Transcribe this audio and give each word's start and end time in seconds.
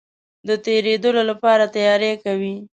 د 0.47 0.49
تېرېدلو 0.65 1.21
لپاره 1.29 1.63
تیاری 1.75 2.13
کوي. 2.23 2.55